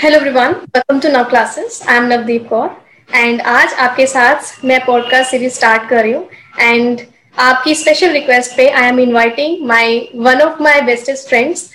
[0.00, 2.68] Hello everyone welcome to now classes I am Navdeep Kaur
[3.08, 6.28] and आज आपके साथ मैं पॉडकास्ट सीरीज़ स्टार्ट कर रही हूँ
[6.60, 7.00] एंड
[7.36, 11.68] आपकी स्पेशल रिक्वेस्ट पे I am inviting my one of my bestest friends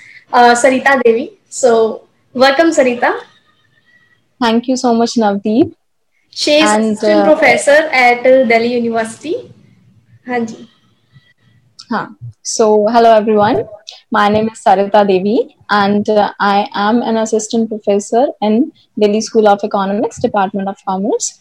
[0.62, 1.30] Sarita Devi.
[1.52, 1.74] So
[2.36, 3.12] welcome Sarita.
[4.42, 5.74] Thank you so much Navdeep
[6.34, 9.36] she is professor at Delhi university
[10.28, 10.68] हाँ जी.
[11.90, 12.06] हाँ
[12.44, 13.64] so hello everyone
[14.12, 19.48] My name is Sarita Devi, and uh, I am an assistant professor in Delhi School
[19.48, 21.32] of Economics, Department of Commerce.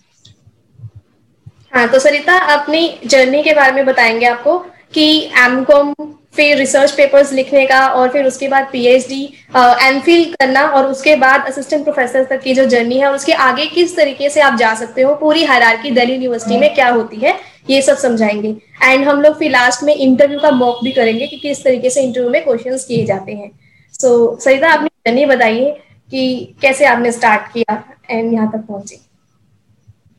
[1.75, 4.59] हाँ तो सरिता अपनी journey के बारे में बताएँगे आपको
[4.95, 5.07] कि
[5.45, 5.93] एम कॉम
[6.37, 9.23] फिर रिसर्च पेपर्स लिखने का और फिर उसके बाद पीएचडी
[9.57, 13.33] एम फिल करना और उसके बाद असिस्टेंट प्रोफेसर तक की जो जर्नी है और उसके
[13.49, 17.17] आगे किस तरीके से आप जा सकते हो पूरी हरारकी दिल्ली यूनिवर्सिटी में क्या होती
[17.17, 21.27] है ये सब समझाएँगे। एंड हम लोग फिर लास्ट में इंटरव्यू का मॉक भी करेंगे
[21.27, 23.51] कि किस तरीके से इंटरव्यू में क्वेश्चंस किए जाते हैं।
[23.95, 25.71] सो so, सरिता आपने जर्नी बताइए
[26.13, 28.99] कि कैसे आपने स्टार्ट किया एंड यहाँ तक पहुँचे।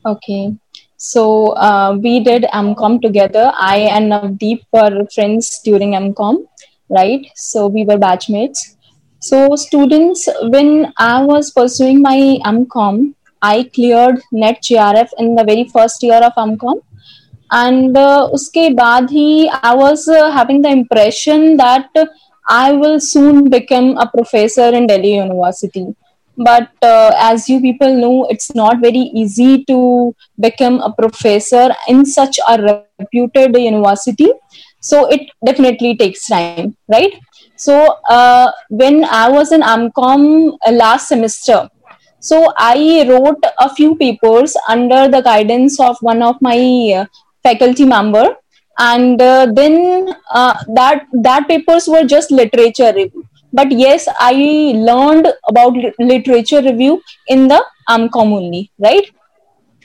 [0.04, 0.48] Okay
[1.00, 1.24] so
[2.00, 6.38] we did M com together I and Navdeep four friends during M com
[6.90, 8.66] right so we were batchmates
[9.22, 13.06] so students when I was pursuing my M com
[13.42, 16.78] I clear NET J R F in the very first year of M com
[17.50, 19.28] and uh, uske baad hi
[19.60, 21.90] i was uh, having the impression that
[22.48, 25.86] i will soon become a professor in delhi university.
[26.38, 32.04] But uh, as you people know it's not very easy to become a professor in
[32.04, 34.30] such a reputed university.
[34.80, 37.14] So it definitely takes time right?
[37.56, 41.68] So uh, when i was in amcom uh, last semester
[42.20, 46.58] so i wrote a few papers under the guidance of one of my
[47.00, 47.04] uh,
[47.46, 48.26] faculty member.
[48.78, 53.24] And uh, then uh, that that papers were just literature review.
[53.58, 54.32] But yes i
[54.86, 56.94] learned about literature review
[57.34, 59.06] in the amcom only right?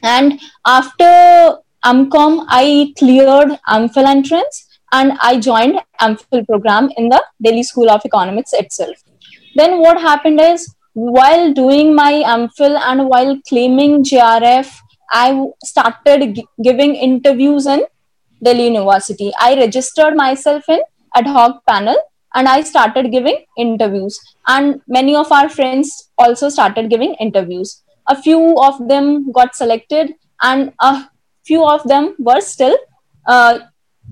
[0.04, 1.12] And after
[1.92, 4.58] amcom i cleared amphil entrance
[4.98, 8.98] and i joined amphil program in the delhi school of economics itself.
[9.56, 14.76] Then what happened is while doing my amphil and while claiming grf
[15.12, 17.86] I started g- giving interviews in
[18.44, 19.32] Delhi University.
[19.40, 20.80] I registered myself in
[21.16, 21.98] ad hoc panel
[22.34, 24.20] and I started giving interviews.
[24.48, 27.84] And many of our friends also started giving interviews.
[28.08, 31.10] A few of them got selected, and a
[31.46, 32.76] few of them were still
[33.28, 33.60] uh,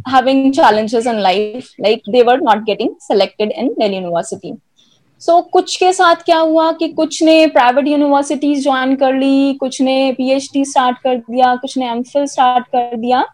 [0.05, 4.53] having challenges in life, like they were not getting selected in Delhi University.
[5.21, 9.53] So so, कुछ के साथ क्या हुआ कि कुछ ने private universities join कर ली
[9.53, 13.25] कुछ ने पीएचडी स्टार्ट कर दिया कुछ ने एमफिल स्टार्ट कर दिया।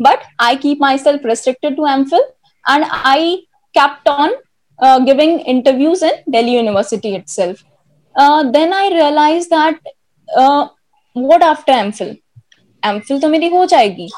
[0.00, 2.24] But I keep myself restricted to M phil
[2.70, 3.36] and I
[3.74, 4.08] kept
[5.04, 7.64] giving interviews in Delhi university itself
[8.52, 9.88] then I realize that
[11.16, 12.16] what after M phil
[12.82, 14.08] M phil तो मेरी हो जाएगी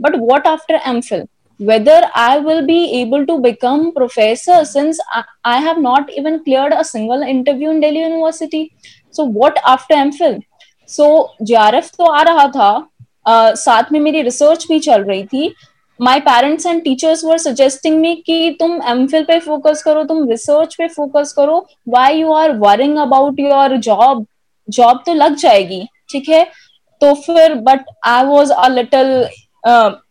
[0.00, 1.26] but what after M MPhil
[1.60, 6.72] whether i will be able to become professor since I, I, have not even cleared
[6.72, 8.72] a single interview in delhi university
[9.10, 10.42] so what after mphil
[10.88, 11.06] so
[11.42, 12.70] jrf तो आ रहा था
[13.26, 15.54] uh, साथ में मेरी research भी चल रही थी
[16.00, 20.28] my parents and teachers were suggesting me कि तुम एम फिल पे फोकस करो तुम
[20.30, 24.26] रिसर्च पे फोकस करो why you are worrying about your job
[24.68, 26.44] job तो लग जाएगी ठीक है
[27.00, 29.28] तो फिर but I was a little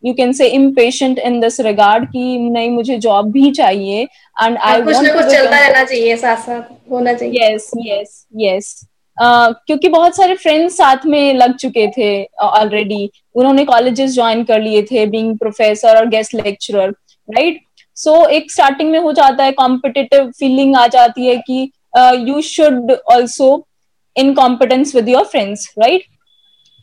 [0.04, 4.02] you can say impatient in this regard कि नहीं मुझे जॉब भी चाहिए
[4.44, 8.86] एंड आई कुछ ना कुछ चलता रहना चाहिए साथ साथ होना चाहिए। यस यस यस
[9.20, 14.60] क्योंकि बहुत सारे फ्रेंड्स साथ में लग चुके थे ऑलरेडी uh, उन्होंने कॉलेजेस ज्वाइन कर
[14.60, 16.90] लिए थे बीइंग प्रोफेसर और गेस्ट लेक्चरर
[17.30, 17.60] राइट
[17.94, 22.92] सो एक स्टार्टिंग में हो जाता है कॉम्पिटिटिव फीलिंग आ जाती है कि you should
[22.92, 23.66] also
[24.16, 26.02] in competence with your friends right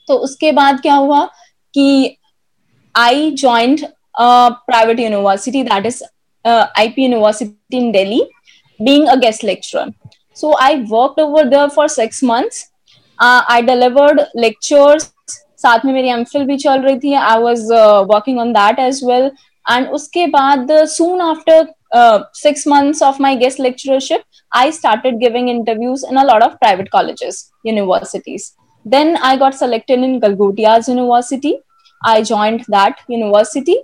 [0.08, 1.26] तो उसके बाद क्या हुआ
[1.74, 2.18] कि
[2.95, 6.03] I joined a private university, that is
[6.45, 8.23] uh, IP University in Delhi,
[8.85, 9.87] being a guest lecturer.
[10.35, 12.71] So I worked over there for six months.
[13.19, 15.13] Uh, I delivered lectures.
[15.59, 17.63] साथ में मेरी M भी चल रही थी I was
[18.11, 19.25] working on that as well
[19.71, 21.67] and उसके बाद soon after
[22.35, 26.91] six months of my guest lecturership, I started giving interviews in a lot of private
[26.91, 28.55] colleges, universities.
[28.85, 31.59] Then I got selected in Galgodia's University.
[32.05, 33.77] I joined that university.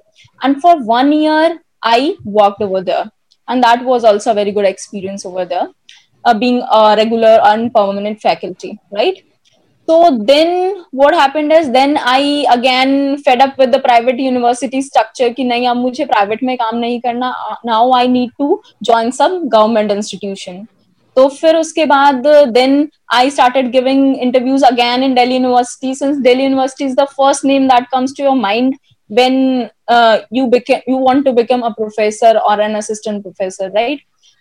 [0.42, 3.10] And for one year, I worked over there.
[3.48, 5.68] And that was also a very good experience over there,
[6.24, 9.22] uh, being a regular and permanent faculty, right?
[9.86, 15.28] So then what happened is then I again fed up with the private university structure
[15.34, 17.34] कि नहीं अब मुझे private में काम नहीं करना
[17.66, 20.66] now I need to join some government institution
[21.18, 26.44] तो फिर उसके बाद then I started giving interviews again in Delhi university since Delhi
[26.44, 28.74] university is the first name that comes to your mind
[29.08, 34.00] when uh, you became you want to become a professor or an assistant professor right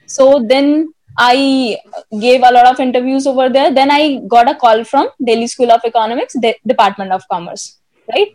[0.09, 1.77] so then i
[2.19, 5.71] gave a lot of interviews over there then i got a call from delhi school
[5.71, 8.33] of economics De- department of commerce right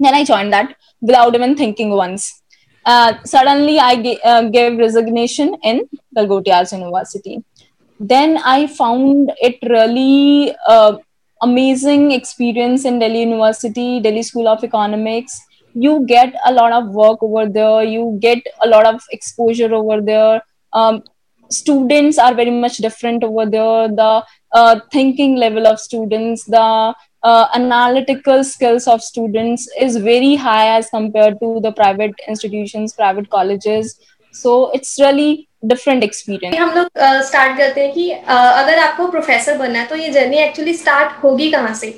[0.00, 2.42] then i joined that without even thinking once
[2.86, 5.82] uh, suddenly i g- uh, gave resignation in
[6.16, 7.42] galgotias university
[8.01, 10.97] then I found it really uh,
[11.43, 15.39] amazing experience in Delhi University, Delhi School of Economics.
[15.75, 17.83] You get a lot of work over there.
[17.83, 20.41] You get a lot of exposure over there.
[20.73, 21.03] Um,
[21.49, 23.87] students are very much different over there.
[23.87, 30.75] The uh, thinking level of students, the uh, analytical skills of students is very high
[30.75, 33.99] as compared to the private institutions, private colleges.
[34.33, 35.31] So it's really
[35.65, 36.87] different experience हम लोग
[37.25, 41.49] start करते हैं कि अगर आपको professor बनना है तो ये जर्नी एक्चुअली स्टार्ट होगी
[41.51, 41.89] कहाँ से?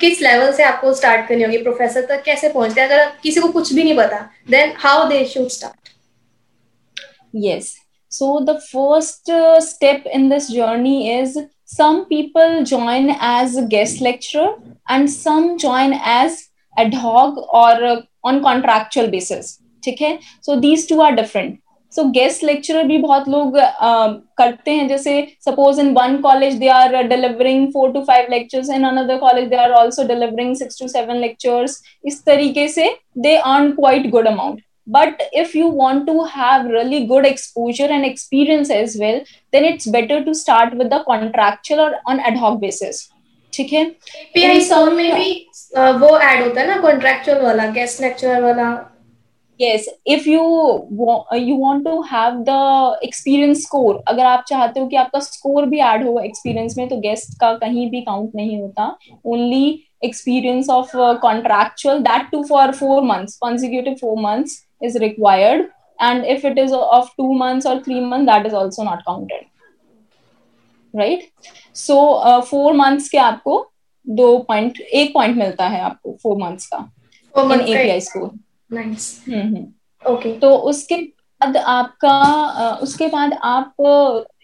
[0.00, 1.58] किस लेवल से आपको स्टार्ट करनी होगी?
[1.62, 2.88] प्रोफेसर तक कैसे पहुँचते हैं?
[2.88, 4.18] अगर किसी को कुछ भी नहीं पता
[4.50, 5.88] then how they should start
[7.44, 7.74] yes
[8.10, 9.30] so the first
[9.68, 11.38] step in this journey is
[11.72, 14.48] some people join as a guest lecturer
[14.94, 16.34] and some join as
[16.76, 17.94] ad hoc or uh,
[18.30, 19.52] on contractual basis.
[19.84, 20.18] ठीक है?
[20.42, 21.61] So these two are different.
[21.94, 24.08] So guest lecturer भी बहुत लोग uh,
[24.38, 28.84] करते हैं। जैसे suppose in one college they are delivering four to five lectures in
[28.88, 33.70] another college they are also delivering six to seven lectures इस तरीके से they earn
[33.72, 34.60] quite good amount
[34.94, 39.20] but if you want to have really good exposure and experience as well
[39.52, 42.98] then it's better to start with the contractual or on ad hoc basis.
[43.52, 43.82] ठीक है?
[44.20, 45.30] API में भी
[46.00, 48.66] वो add होता है ना contractual वाला guest lecturer वाला।
[49.60, 50.42] Yes if you
[51.32, 55.66] uh, you want to have the experience score अगर आप चाहते हो कि आपका स्कोर
[55.66, 58.96] भी ऐड हो एक्सपीरियंस में तो गेस्ट का कहीं भी काउंट नहीं होता
[59.26, 59.64] only
[60.02, 65.68] experience of uh, contractual that too for four months consecutive four months is required
[65.98, 69.44] and if it is of two months or three months that is also not counted
[70.94, 71.22] right
[71.72, 73.54] so uh, four months के आपको
[74.06, 76.78] दो point एक point मिलता है आपको four months का
[77.34, 78.30] in API score
[78.73, 79.09] nice
[80.11, 80.95] okay तो उसके
[81.41, 83.73] बाद आपका उसके बाद आप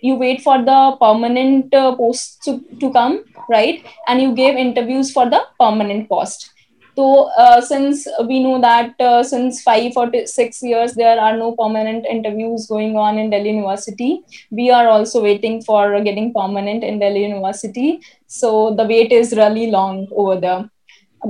[0.05, 2.49] you wait for the permanent post
[2.81, 3.19] to come
[3.51, 6.51] right and you gave interviews for the permanent post
[6.97, 11.55] so uh, since we know that uh, since five or six years there are no
[11.55, 14.11] permanent interviews going on in delhi university
[14.51, 19.71] we are also waiting for getting permanent in delhi university so the wait is really
[19.71, 20.69] long over there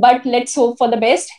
[0.06, 1.32] but let's hope for the best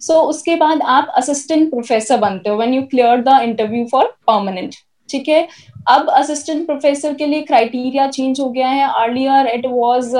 [0.00, 4.06] so so, उसके बाद आप assistant professor बनते हो when you clear the interview for
[4.26, 4.74] permanent
[5.08, 5.46] ठीक है?
[5.88, 10.12] अब assistant professor के लिए क्राइटेरिया चेंज हो गया है। Earlier it was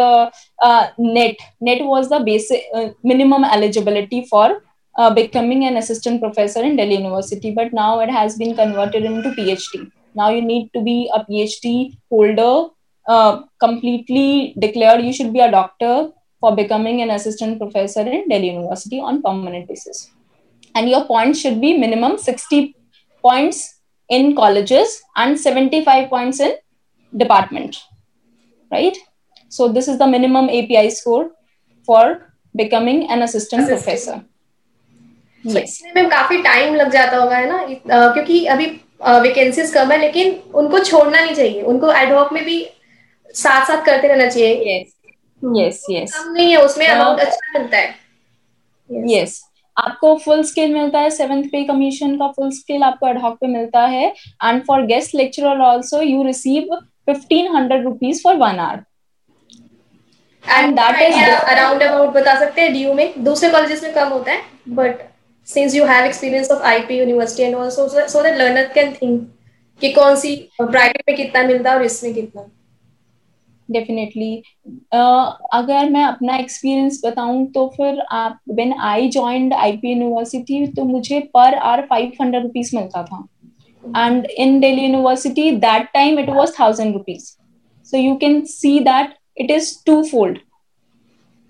[1.00, 4.60] NET NET was the basic minimum eligibility for
[4.94, 9.82] becoming an assistant professor in Delhi university but now it has been converted in to
[10.16, 11.74] now you need to be a P
[12.12, 12.68] holder
[13.60, 16.10] completely declare you should be a doctor
[16.40, 20.10] for becoming an assistant professor in Delhi University on permanent basis.
[20.74, 22.74] And your points should be minimum 60
[23.24, 26.56] points in colleges and 75 points in
[27.16, 27.76] department,
[28.70, 28.96] right?
[29.48, 31.30] So this is the minimum API score
[31.84, 33.84] for becoming an assistant, assistant.
[33.84, 34.24] professor.
[35.42, 35.80] yes.
[35.94, 38.66] में काफ़ी time लग जाता होगा है ना क्योंकि अभी
[39.02, 42.64] vacancies कम है लेकिन उनको छोड़ना नहीं चाहिए उनको एडवॉक में भी
[43.34, 44.92] साथ साथ करते रहना चाहिए yes.
[45.42, 47.94] यस यस कम नहीं है उसमें अमाउंट अच्छा मिलता है।
[49.08, 49.40] यस
[49.76, 53.80] आपको फुल स्केल मिलता है सेवेंथ पे कमीशन का फुल स्केल आपको एडहॉक पे मिलता
[53.86, 54.06] है।
[54.44, 56.74] And for guest lecturer also you receive
[57.06, 58.84] fifteen hundred rupees for one hour
[60.44, 64.32] and that is around about बता सकते हैं डीयू में। दूसरे कॉलेजेस में कम होता
[64.32, 65.08] है but
[65.48, 69.28] since you have experience of IP university and also so that learner can think
[69.80, 72.42] कि कौन सी प्राइवेट में कितना मिलता है और इसमें कितना।
[73.72, 74.42] डेफिनेटली
[74.94, 80.84] uh, अगर मैं अपना एक्सपीरियंस बताऊँ तो फिर आप when I joined IP university तो
[80.84, 83.26] मुझे per hour five hundred rupees मिलता था.
[83.84, 87.32] And in Delhi university that time it was thousand rupees
[87.92, 90.38] so you can see that it is twofold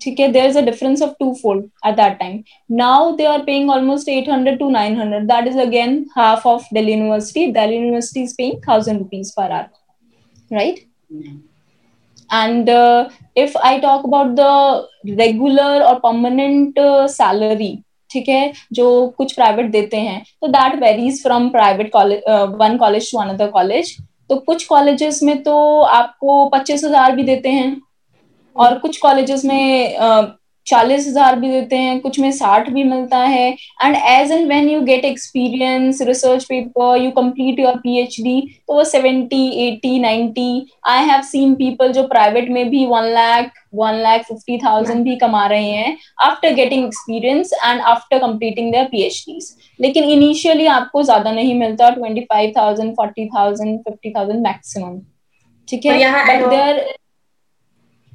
[0.01, 1.11] ठीक है there is a difference of
[1.41, 2.41] twofold at that time
[2.75, 6.67] now they are paying almost eight hundred to nine hundred that is again half of
[6.73, 10.85] Delhi university Delhi university is paying thousand rupees per hour right
[12.31, 17.73] and uh, if i talk about the regular or permanent uh, salary
[18.09, 18.85] ठीक है जो
[19.17, 22.23] कुछ private देते हैं तो that varies from private college
[22.55, 23.95] one college to another college
[24.29, 27.69] तो कुछ colleges में तो आपको पच्चीस हज़ार भी देते हैं
[28.55, 29.95] और कुछ कॉलेजेस में
[30.67, 33.49] चालीस हज़ार भी देते हैं कुछ में साठ भी मिलता है।
[33.83, 38.83] And as and when you get experience research paper you complete your PhD तो वो
[38.83, 44.23] seventy eighty ninety I have seen people जो प्राइवेट में भी one lakh one lakh
[44.23, 50.03] fifty thousand भी कमा रहे हैं after getting experience and after completing their PhDs लेकिन
[50.11, 54.99] इनिशियली आपको ज़्यादा नहीं मिलता twenty five thousand forty thousand fifty thousand maximum
[55.67, 56.11] ठीक है?
[56.27, 56.85] बट देयर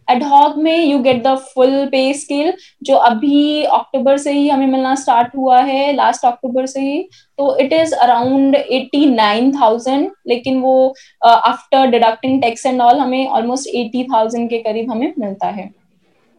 [0.08, 4.94] एडहॉक में you get the full pay scale जो अभी अक्टूबर से ही हमें मिलना
[4.94, 7.02] स्टार्ट हुआ है लास्ट अक्टूबर से ही
[7.38, 10.94] तो it is around eighty nine thousand लेकिन वो
[11.24, 15.70] after deducting tax and all हमें ऑलमोस्ट एटी थाउज़ेंड के करीब हमें मिलता है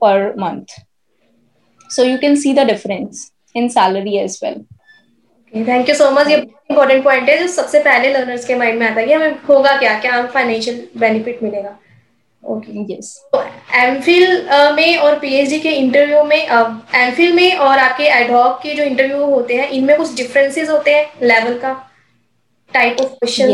[0.01, 0.79] per month
[1.89, 4.63] so you can see the difference in salary as well
[5.53, 8.87] thank you so much ये इंपॉर्टेंट पॉइंट है जो सबसे पहले लर्नर्स के माइंड में
[8.87, 11.77] आता है कि हमें होगा क्या क्या फाइनेंशियल बेनिफिट मिलेगा।
[12.49, 13.09] यस
[13.75, 18.83] एम में और पीएचडी के इंटरव्यू में एम फिल में और आपके एडहॉक के जो
[18.83, 21.73] इंटरव्यू होते हैं इनमें कुछ डिफरेंसेस होते हैं लेवल का?
[22.73, 23.51] Type of question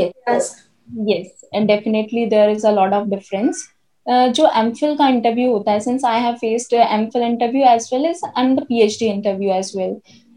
[1.09, 3.63] yes and definitely there is a lot of difference
[4.07, 7.89] जो एम फिल का इंटरव्यू होता है since I have faced M phil interview as
[7.93, 9.95] well as and the PhD interview as well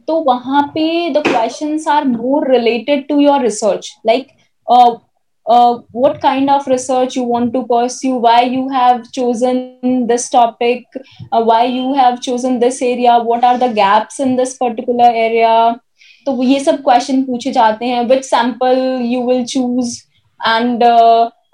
[0.08, 4.26] तो वहाँ पे the questions are more related to your research like
[5.48, 10.84] uh, what kind of research you want to pursue why you have chosen this topic
[11.32, 15.56] uh, why you have chosen this area what are the gaps in this particular area
[16.26, 19.98] तो ये सब question पूछे जाते हैं which sample you will choose
[20.46, 20.82] and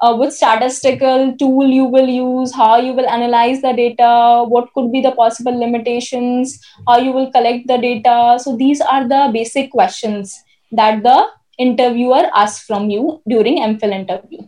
[0.03, 4.91] uh, which statistical tool you will use, how you will analyze the data, what could
[4.91, 8.39] be the possible limitations, how you will collect the data.
[8.43, 11.27] So these are the basic questions that the
[11.62, 14.40] interviewer asks from you during MPhil interview.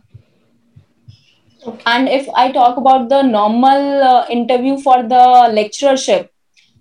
[1.66, 1.82] Okay.
[1.86, 5.24] And if I talk about the normal uh, interview for the
[5.58, 6.28] lecturership,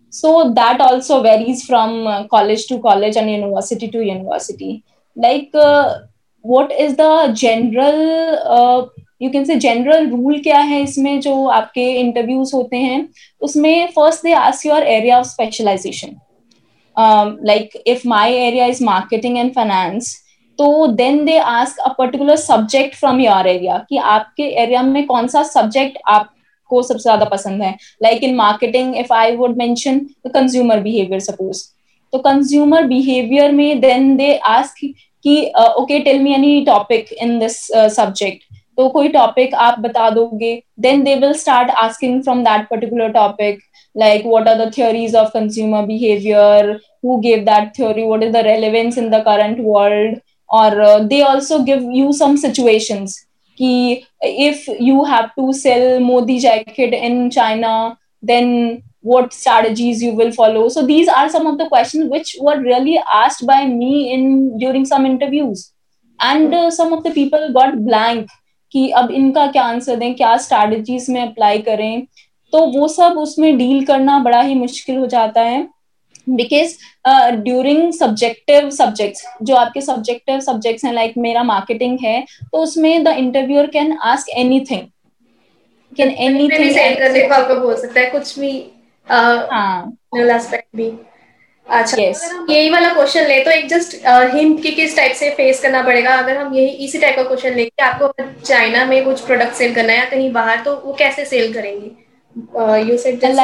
[0.09, 4.83] so that also varies from uh, college to college and university to university.
[5.15, 5.99] Like, uh,
[6.41, 8.87] what is the general uh,
[9.21, 13.07] you can say general rule क्या है इसमें जो आपके interviews होते हैं
[13.43, 16.15] उसमें first they ask your area of specialisation
[16.95, 20.21] um, like if my area is marketing and finance
[20.58, 25.26] तो then they ask a particular subject from your area कि आपके एरिया में कौन
[25.28, 27.76] सा सब्जेक्ट आपको सबसे ज़्यादा पसंद है?
[28.02, 29.98] Like in marketing if I would mention
[30.34, 31.64] consumer behaviour suppose
[32.12, 34.84] तो कंज्यूमर बिहेवियर में देन दे आस्क
[35.24, 35.36] कि
[35.80, 37.56] okay tell me any topic in this
[37.96, 38.42] subject
[38.76, 43.58] तो कोई टॉपिक आप बता दोगे then they will start asking from that particular topic
[43.96, 46.78] like what are the theories of consumer behavior?
[47.02, 48.04] Who gave that theory?
[48.04, 50.16] What is the relevance in the current world?
[50.50, 53.06] और they also give you some situation
[53.58, 53.92] की
[54.46, 57.74] if you have to sell Modi jacket in China
[58.24, 62.62] then what strategies you will follow so these are some of the question which were
[62.62, 65.66] really asked by me in during some interviews
[66.18, 68.26] and some of the people got blank
[68.72, 72.06] कि अब इनका क्या answer दें, क्या strategies में apply करें?
[72.52, 75.66] तो वो सब उसमें डील करना बड़ा ही मुश्किल हो जाता है।
[76.28, 76.74] बिकॉज़
[77.42, 83.08] ड्यूरिंग सब्जेक्टिव सब्जेक्ट्स जो आपके सब्जेक्टिव सब्जेक्ट्स हैं लाइक मेरा मार्केटिंग है तो उसमें the
[83.18, 84.86] interviewer can ask anything
[85.96, 88.52] can anything आपको बोल सकता है कुछ भी
[89.08, 89.96] हाँ.
[90.76, 90.92] भी.
[91.66, 92.16] अच्छा yes.
[92.16, 93.94] अगर हम यही वाला क्वेश्चन ले तो एक जस्ट
[94.34, 97.54] हिंट कि किस टाइप से फेस करना पड़ेगा। अगर हम यही इसी टाइप का क्वेश्चन
[97.54, 101.24] लेंगे आपको चाइना में कुछ प्रोडक्ट सेल करना है या कहीं बाहर तो वो कैसे
[101.24, 101.90] सेल करेंगे?
[102.36, 103.34] Uh, you said just...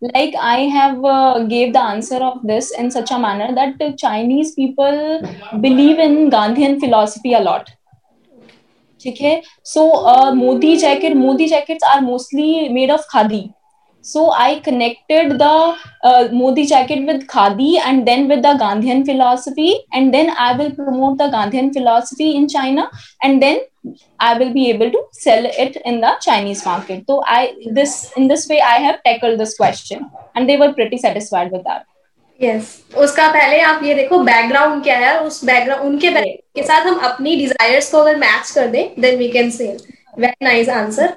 [0.00, 4.52] like i have uh, gave the answer of this in such a manner that chinese
[4.52, 5.20] people
[5.60, 7.70] believe in gandhian philosophy a lot.
[9.06, 9.42] Okay?
[9.62, 13.52] So uh, modi jacket modi jackets are mostly made of khadi.
[14.00, 19.80] So i connected the uh, modi jacket with khadi and then with the gandhian philosophy
[19.92, 22.90] and then i will promote the gandhian philosophy in china
[23.22, 23.60] and then
[24.20, 28.28] i will be able to sell it in the chinese market so i this in
[28.28, 31.84] this way i have tackled this question and they were pretty satisfied with that
[32.40, 32.98] yes yes.
[33.02, 36.98] उसका पहले आप ये देखो background क्या है उस background उनके background के साथ हम
[37.08, 39.78] अपनी डिजायर्स को अगर मैच कर दें then we can sell
[40.18, 41.16] very nice answer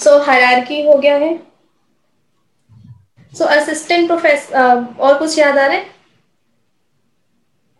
[0.00, 1.36] so hierarchy हो गया है
[3.34, 5.84] सो असिस्टेंट प्रोफेसर और कुछ याद आ रहा है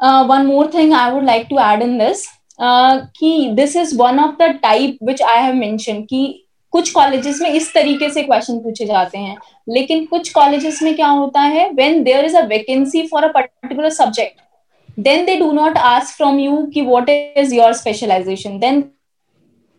[0.00, 2.26] uh, one more thing i would like to add in this
[2.58, 6.26] uh, ki this is one of the type which i have mentioned ki
[6.72, 9.36] कुछ कॉलेजेस में इस तरीके से क्वेश्चन पूछे जाते हैं।
[9.68, 11.68] लेकिन कुछ कॉलेजेस में क्या होता है?
[11.74, 16.38] When there is a vacancy for a particular subject then they do not ask from
[16.38, 18.80] you कि what is your specialization then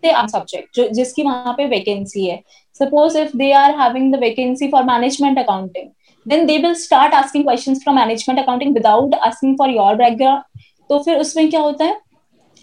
[0.03, 2.41] they are subject जिसकी वहाँ पे वैकेंसी है।
[2.79, 5.89] Suppose if they are having the vacancy for management accounting
[6.25, 10.99] then they will start asking question from management accounting without asking for your background तो
[10.99, 11.99] फिर उसमें क्या होता है?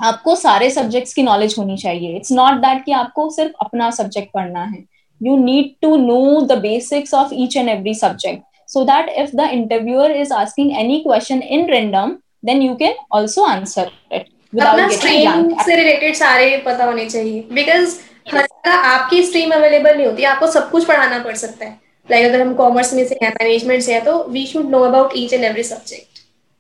[0.01, 4.33] आपको सारे सब्जेक्ट्स की नॉलेज होनी चाहिए। इट्स नॉट दैट कि आपको सिर्फ़ अपना सब्जेक्ट
[4.35, 4.85] पढ़ना है।
[5.21, 9.49] You need to know the basics of each and every subject so that if the
[9.53, 14.27] interviewer is asking any question in random then you can also answer it
[14.61, 17.97] अपना stream से related सारे पता होने चाहिए। Because
[18.29, 18.47] yes.
[18.67, 22.54] आपकी stream available नहीं होती आपको सब कुछ पढ़ाना पड़ सकता है। like, अगर हम
[22.56, 25.64] कॉमर्स में से हैं मैनेजमेंट से हैं तो we should know about each and every
[25.64, 26.12] subject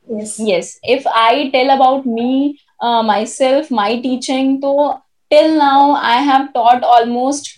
[0.08, 6.18] yes yes if i tell about me uh, myself my teaching so till now i
[6.30, 7.52] have taught almost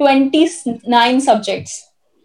[0.00, 1.76] 29 subjects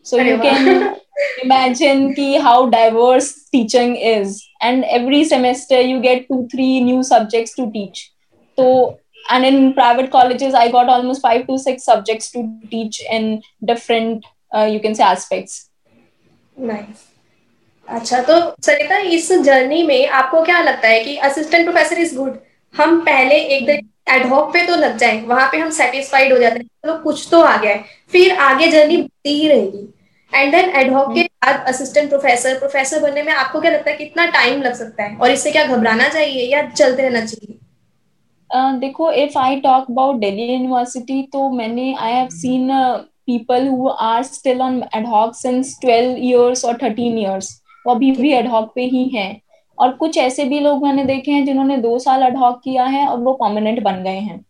[0.01, 0.95] so you can
[1.43, 7.55] imagine ki how diverse teaching is and every semester you get two three new subjects
[7.55, 8.11] to teach
[8.57, 13.41] so and in private colleges i got almost five to six subjects to teach in
[13.71, 15.70] different uh, you can say aspects.
[16.56, 17.04] Nice.
[17.88, 22.38] अच्छा तो सरिता इस journey में आपको क्या लगता है कि assistant professor is good
[22.74, 26.58] हम पहले एक दिन एडहॉक पे तो लग जाए वहाँ पे हम सेटिस्फाइड हो जाते
[26.58, 29.88] हैं चलो तो कुछ तो आ गया है। फिर आगे जर्नी बढ़ती ही रहेगी।
[30.32, 34.26] एंड देन एडहॉक के बाद असिस्टेंट प्रोफेसर प्रोफेसर बनने में आपको क्या लगता है कितना
[34.30, 35.16] टाइम लग सकता है?
[35.16, 37.58] और इससे क्या घबराना चाहिए या चलते रहना चाहिए?
[38.50, 42.70] Uh, देखो if I talk about Delhi university तो मैंने I have seen
[43.28, 47.50] people who are still on ad hoc since 12 years और 13 इयर्स
[47.84, 49.40] वो अभी भी एडहॉक पे ही हैं।
[49.78, 53.18] और कुछ ऐसे भी लोग मैंने देखे हैं जिन्होंने दो साल एडहॉक किया है और
[53.18, 54.44] वो परमानेंट बन गए हैं।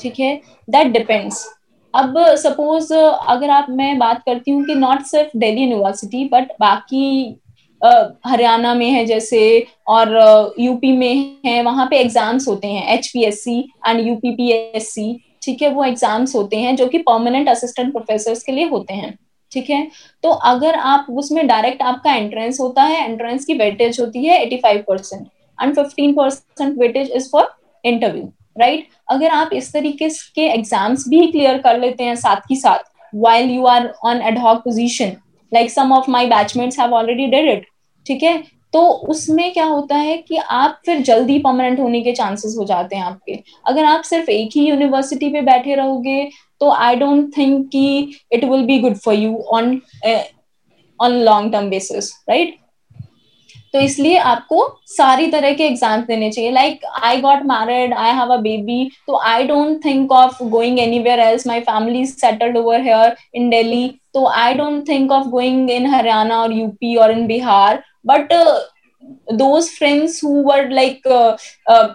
[0.00, 0.34] ठीक है?
[0.68, 1.46] दैट डिपेंड्स
[1.94, 7.40] अब सपोज़ अगर आप, मैं बात करती हूँ कि नॉट सिर्फ़ दिल्ली यूनिवर्सिटी बट बाकी
[8.26, 13.24] हरियाणा में है जैसे, और यूपी में है, वहाँ पे एग्ज़ाम्स होते हैं H P
[13.24, 13.58] S C
[13.88, 15.08] and UPPSC
[15.46, 19.16] ठीक है, वो एग्ज़ाम्स होते हैं जो कि परमानेंट असिस्टेंट प्रोफेसर के लिए होते हैं,
[19.52, 19.86] ठीक है?
[20.24, 24.56] तो अगर आप, उसमें डायरेक्ट आपका एंट्रेंस होता है एंट्रेंस की वेटेज होती है eighty
[24.56, 25.26] five percent
[25.58, 27.48] and fifteen percent weightage is for
[27.84, 32.56] interview right अगर आप इस तरीके के एग्ज़ाम्स भी क्लियर कर लेते हैं साथ ही
[32.56, 35.12] साथ while you are on ad hoc position
[35.52, 36.78] like some of my batchmates
[38.06, 38.42] ठीक है?
[38.76, 42.96] तो उसमें क्या होता है कि आप फिर जल्दी परमानेंट होने के चांसेस हो जाते
[42.96, 46.28] हैं आपके। अगर आप सिर्फ़ एक ही यूनिवर्सिटी पे बैठे रहोगे
[46.60, 49.80] तो आई डोंट थिंक कि it will be good for you on
[51.00, 52.54] on long term basis right
[53.72, 54.58] तो इसलिए आपको
[54.88, 59.18] सारी तरह के एग्ज़ाम देने चाहिए। Like I got married I have a baby तो
[59.24, 64.26] I don't think of going anywhere else my family settled over here in Delhi तो
[64.28, 68.32] I don't think of going in Haryana और यूपी और in Bihar but
[69.38, 71.88] those friends who were like uh, uh,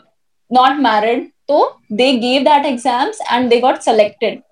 [0.52, 1.58] not married so
[1.90, 4.44] they gave that exams and they got selected.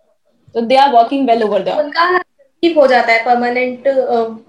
[0.56, 1.78] So they are working well over there.
[1.80, 2.24] उनका
[2.64, 3.84] हो जाता है permanent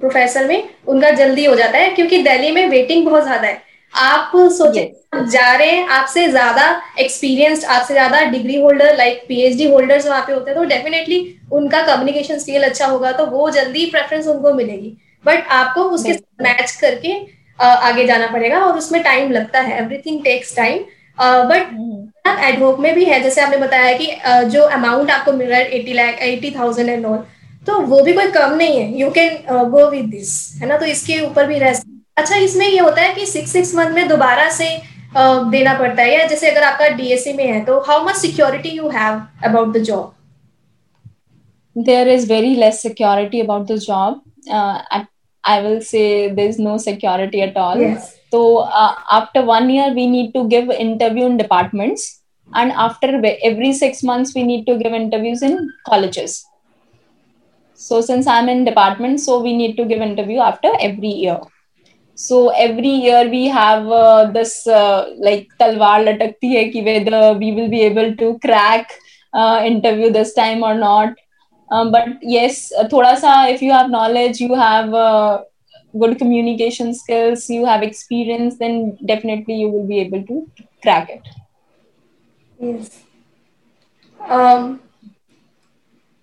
[0.01, 3.63] professor में उनका जल्दी हो जाता है क्योंकि दिल्ली में वेटिंग बहुत ज़्यादा है।
[3.95, 5.29] आप सोचे yes.
[5.33, 6.65] जा रहे हैं आपसे ज़्यादा
[7.01, 11.21] एक्सपीरियंस्ड आपसे ज़्यादा degree holder like PhD holders वहाँ पे होते हैं तो डेफिनेटली
[11.53, 16.71] उनका कम्युनिकेशन स्किल अच्छा होगा तो वो जल्दी प्रेफरेंस उनको मिलेगी। बट आपको उसके मैच
[16.81, 17.15] करके
[17.59, 20.85] आगे जाना पड़ेगा और उसमें टाइम लगता है। Everything takes time
[21.49, 25.59] but ad hoc में भी है जैसे आपने बताया कि uh, जो अमाउंट आपको मिल रहा
[25.59, 27.25] है eighty lakh eighty thousand and all
[27.67, 30.77] तो वो भी कोई कम नहीं है। You can go with this है ना?
[30.77, 31.83] तो इसके ऊपर भी रह
[32.17, 36.03] अच्छा इसमें ये होता है कि सिक्स सिक्स मंथ में दोबारा से uh, देना पड़ता
[36.03, 39.77] है या जैसे अगर आपका डीएससी में है तो how much security you have about
[39.77, 40.15] the job
[41.77, 44.15] there is very less security about the job
[44.51, 45.05] uh, at
[45.45, 47.79] I will say there's no security at all.
[47.79, 48.19] Yes.
[48.31, 52.21] So uh, after one year, we need to give interview in departments,
[52.55, 56.45] and after every six months, we need to give interviews in colleges.
[57.75, 61.41] So since I'm in department, so we need to give interview after every year.
[62.15, 67.53] So every year we have uh, this uh, like talwar latakti hai ki whether we
[67.53, 68.93] will be able to crack
[69.33, 71.15] uh, interview this time or not
[71.71, 74.93] but yes थोड़ा सा if you have knowledge you have
[75.97, 80.41] good communication skills you have experience then definitely you will be able to
[80.83, 81.29] crack it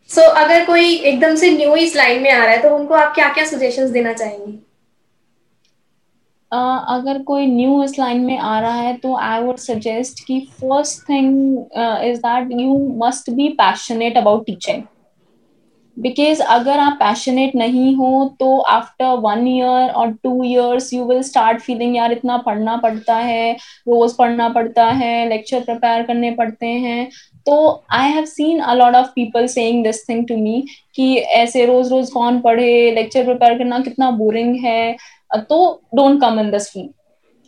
[0.09, 3.13] so अगर कोई एकदम से new इस line में आ रहा है तो उनको आप
[3.15, 4.51] क्या क्या सजेशन देना चाहेंगे?
[6.51, 10.39] Uh, अगर कोई न्यू इस लाइन में आ रहा है तो आई वुड सजेस्ट कि
[10.51, 11.57] first thing
[12.05, 14.83] is that you must be passionate about teaching
[15.97, 21.21] because अगर आप पैशनेट नहीं हो तो आफ्टर वन ईयर और two years you will
[21.23, 26.65] start feeling यार इतना पढ़ना पड़ता है रोज पढ़ना पड़ता है लेक्चर प्रिपेयर करने पड़ते
[26.65, 27.09] हैं.
[27.45, 30.63] तो I have seen a lot of people saying this thing to me
[30.95, 34.95] कि ऐसे रोज रोज कौन पढ़े लेक्चर प्रिपेयर करना कितना बोरिंग है।
[35.31, 36.91] तो don't come in this field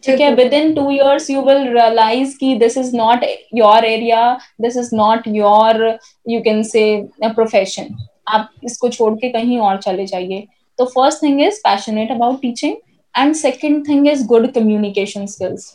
[0.03, 0.33] ठीक है?
[0.53, 5.27] Within two years you will realize कि this is not your area this is not
[5.27, 5.97] your
[6.29, 6.83] you can say
[7.25, 7.95] profession
[8.30, 10.48] आप इसको छोड़ के कहीं और चले जाइए।
[10.80, 12.76] तो first thing is passionate about teaching
[13.15, 15.74] and second thing is good communication skills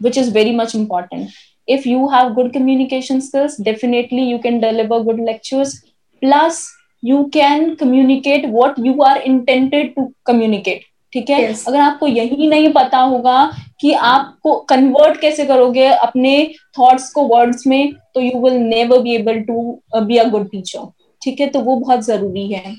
[0.00, 1.28] which is very much important
[1.68, 5.78] if you have good communication skills definitely you can deliver good lectures
[6.22, 6.66] plus
[7.02, 11.40] you can communicate what you are intended to communicate ठीक है?
[11.40, 11.66] Yes.
[11.68, 13.50] अगर आपको यही नहीं पता होगा
[13.80, 16.32] कि आपको कन्वर्ट कैसे करोगे अपने
[16.78, 20.86] थॉट्स को वर्ड्स में तो you will never be able to be a good teacher
[21.22, 22.74] ठीक है तो वो बहुत ज़रूरी है।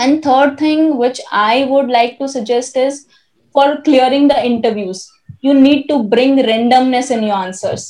[0.00, 3.00] And third thing which I would like to suggest is
[3.54, 5.06] for clearing the interviews
[5.44, 7.88] you need to bring randomness in your answers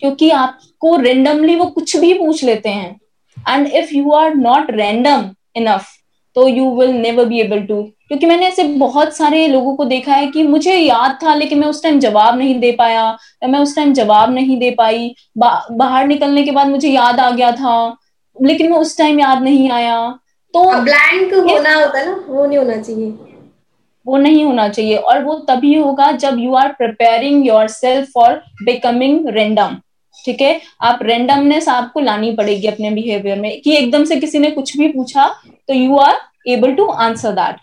[0.00, 2.98] क्योंकि आपको randomly वो कुछ भी पूछ लेते हैं।
[3.36, 5.86] And if you are not random enough
[6.36, 10.14] तो you will never be able to क्योंकि मैंने ऐसे बहुत सारे लोगों को देखा
[10.14, 13.74] है कि मुझे याद था लेकिन मैं उस टाइम जवाब नहीं दे पाया मैं उस
[13.76, 17.96] टाइम जवाब नहीं दे पाई। बा, बाहर निकलने के बाद मुझे याद आ गया था।
[18.42, 19.98] लेकिन मैं उस टाइम याद नहीं आया।
[20.54, 23.10] तो ब्लैंक होना होता ना वो नहीं होना चाहिए।
[24.06, 29.28] वो नहीं होना चाहिए। और वो तभी होगा जब you are preparing yourself for becoming
[29.28, 29.76] random
[30.24, 30.60] ठीक है?
[30.82, 34.88] आप रेंडमनेस आपको लानी पड़ेगी अपने बिहेवियर में कि एकदम से किसी ने कुछ भी
[34.88, 35.28] पूछा
[35.68, 36.16] तो you are
[36.48, 37.56] able to answer that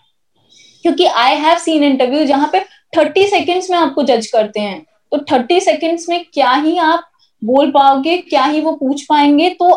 [0.84, 2.60] क्योंकि आई हैव सीन इंटरव्यू जहाँ पे
[2.96, 4.80] थर्टी सेकेंड्स में आपको जज करते हैं।
[5.12, 7.04] तो थर्टी सेकेंड्स में क्या ही आप
[7.42, 9.68] बोल पाओगे क्या ही वो पूछ पाएँगे तो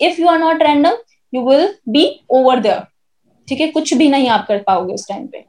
[0.00, 0.96] if you are not random
[1.32, 2.82] you will be over there
[3.48, 3.66] ठीक है?
[3.68, 5.44] कुछ भी नहीं आप कर पाओगे उस टाइम पे।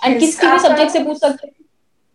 [0.00, 1.52] एंड किसी भी सब्जेक्ट से पूछ सकते हैं।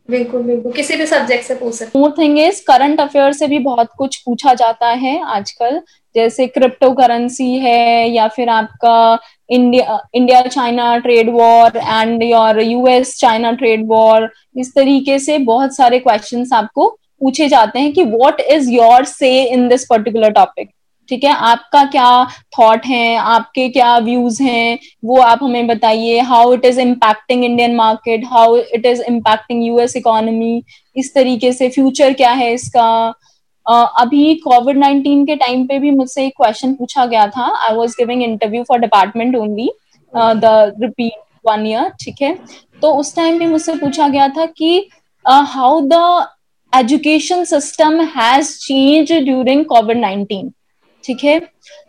[0.10, 3.60] बिल्कुल बिल्कुल। किसी भी सब्जेक्ट से पूछ सकते more thing is current affair से भी
[3.60, 5.80] बहुत कुछ पूछा जाता है आजकल।
[6.16, 13.16] जैसे क्रिप्टो करेंसी है या फिर आपका India India China trade war and your US
[13.20, 16.90] China trade war इस तरीके से बहुत सारे क्वेश्चंस आपको
[17.22, 20.70] पूछे जाते हैं कि what is your say in this particular topic
[21.10, 21.32] ठीक है?
[21.32, 22.24] आपका क्या
[22.58, 23.16] थॉट है?
[23.18, 24.80] आपके क्या व्यूज़ हैं?
[25.06, 29.96] वो आप हमें बताइए। How it is impacting Indian market how it is impacting US
[29.98, 30.64] economy
[30.96, 33.14] इस तरीके से फ्यूचर क्या है इसका?
[33.66, 37.76] uh, अभी कोविड नाइनटीन के टाइम पे भी मुझसे एक क्वेश्चन पूछा गया था। I
[37.76, 39.70] was giving interview for department only
[40.14, 42.38] the repeat one year ठीक है?
[42.82, 44.90] तो उस टाइम भी मुझसे पूछा गया था कि
[45.26, 46.28] how the
[46.74, 50.52] education system has change during COVID nineteen
[51.04, 51.40] ठीक है?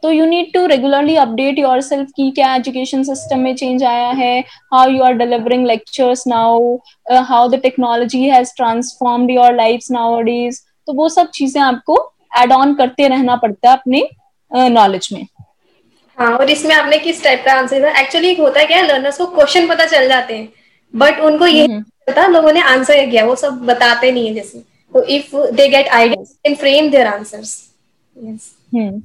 [0.02, 4.38] तो you need to regularly update yourself की क्या एजुकेशन सिस्टम में चेंज आया है
[4.74, 6.76] how you are delivering lectures now
[7.24, 9.90] how the technology has transformed your life
[10.22, 11.98] nowadays तो वो सब चीज़ें आपको
[12.38, 14.08] एड ऑन करते रहना पड़ता है अपने
[14.70, 15.26] नॉलेज uh, में।
[16.18, 18.00] हाँ और इसमें आपने किस टाइप का आंसर दिया?
[18.00, 20.48] एक्चुअली होता है क्या लर्नर्स को क्वेश्चन पता चल जाते हैं
[20.94, 24.58] बट उनको ये हम्म। पता लोगों ने आंसर किया वो सब बताते नहीं है जैसे।
[24.94, 27.58] तो if they get idea can frame their answers
[28.16, 28.98] yes Hmm.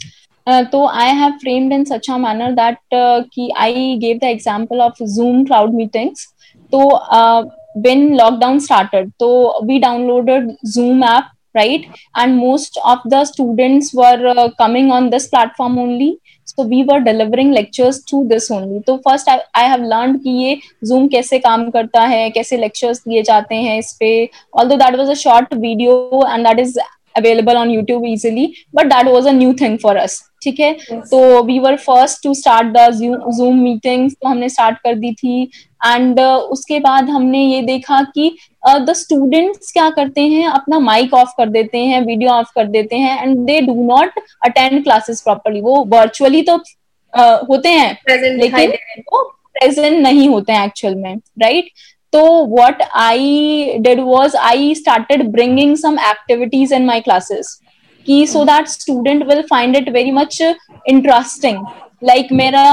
[0.48, 3.24] Uh, I have framed in such a manner that uh,
[3.58, 6.28] I gave the example of Zoom cloud meetings.
[6.72, 11.88] So uh, when lockdown started, so we downloaded Zoom app, right?
[12.16, 16.20] And most of the students were uh, coming on this platform only.
[16.44, 18.84] So we were delivering lectures through this only.
[18.86, 23.00] So first I, I have learned कि ये Zoom कैसे काम करता है कैसे lectures
[23.08, 26.78] दिए जाते हैं इस पे although that was a short video and that is
[27.16, 30.22] available on YouTube easily, but that was a new thing for us.
[30.44, 30.74] ठीक है
[31.12, 32.90] तो we were first to start the
[33.38, 35.42] Zoom meetings तो हमने स्टार्ट कर दी थी
[35.86, 38.30] एंड uh, उसके बाद हमने ये देखा कि
[38.68, 42.68] द uh, स्टूडेंट्स क्या करते हैं अपना माइक ऑफ़ कर देते हैं वीडियो ऑफ़ कर
[42.68, 48.38] देते हैं and they do not attend classes properly वो वर्चुअली तो uh, होते हैं
[48.38, 48.72] लेकिन
[49.14, 49.24] वो
[49.56, 51.95] प्रेजेंट नहीं होते हैं एक्चुअल में right right?
[52.15, 57.61] So what I did was I started bringing some activities in my classes
[58.05, 60.41] ki so that student will find it very much
[60.87, 61.65] interesting.
[62.03, 62.65] Like मेरा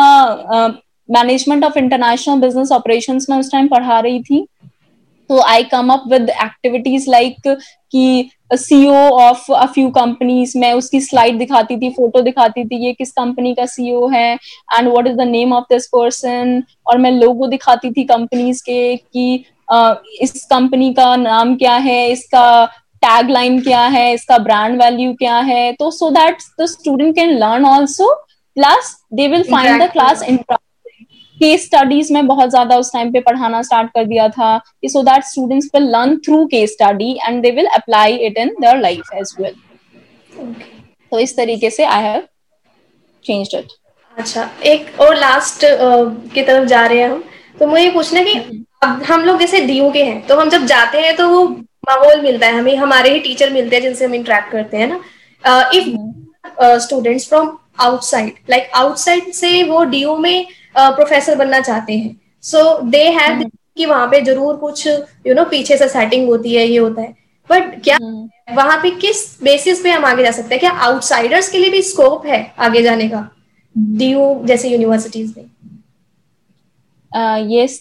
[0.49, 4.47] uh, management of international business operations में उस time पढ़ा रही थी
[5.32, 7.48] तो I come up with activities like
[7.92, 12.92] कि CEO of a few companies मैं उसकी स्लाइड दिखाती थी फ़ोटो दिखाती थी ये
[12.92, 17.10] किस कंपनी का सीईओ है and what is the name of this person और मैं
[17.12, 22.64] लोगो दिखाती थी कंपनीज़ के कि uh, इस कंपनी का नाम क्या है इसका
[23.02, 27.36] टैग लाइन क्या है इसका ब्रांड वैल्यू क्या है तो so that the student can
[27.38, 28.12] learn also
[28.56, 30.22] plus they will find the class
[31.42, 35.24] case studies में बहुत ज़्यादा उस टाइम पे पढ़ाना स्टार्ट कर दिया था so that
[35.24, 39.34] students will learn through case study and they will apply it in their life as
[39.40, 39.54] well
[41.12, 42.22] तो इस तरीके से आई हैव
[43.24, 43.72] चेंज्ड इट
[44.16, 47.22] अच्छा एक और लास्ट uh, की तरफ़ जा रहे हैं हम।
[47.58, 50.64] तो मुझे पूछना कि हम्म। अब हम लोग जैसे डीयू के हैं तो हम जब
[50.66, 51.44] जाते हैं तो वो
[51.88, 55.00] माहौल मिलता है हमें हमारे ही टीचर मिलते हैं जिनसे हम इंटरेक्ट करते हैं ना।
[55.74, 62.80] If students from outside like outside से वो डीयू में प्रोफेसर बनना चाहते हैं। सो
[62.82, 66.54] दे हैव कि वहाँ पे ज़रूर कुछ यू you नो know, पीछे से सेटिंग होती
[66.54, 67.14] है ये होता है।
[67.50, 70.60] बट क्या हम्म। वहाँ पे किस बेसिस पे हम आगे जा सकते हैं?
[70.60, 73.28] क्या आउटसाइडर्स के लिए भी स्कोप है आगे जाने का?
[73.78, 75.44] डीयू जैसे यूनिवर्सिटीज में?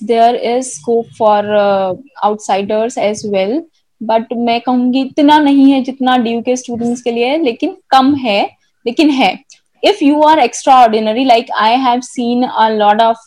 [0.06, 3.62] there is scope for uh, outsiders as well.
[4.04, 8.49] But मैं कहूँगी इतना नहीं है जितना ड्यू के स्टूडेंट्स के लिए लेकिन कम है
[8.86, 9.39] लेकिन है।
[9.84, 10.39] If you are
[10.82, 13.26] extraordinary like I have seen a lot of